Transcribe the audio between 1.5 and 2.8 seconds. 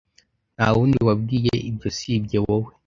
ibyo sibye wowe?